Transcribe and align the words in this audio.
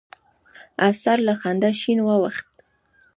افسر 0.89 1.17
له 1.27 1.33
خندا 1.41 1.71
شين 1.79 1.99
واوښت. 2.03 2.49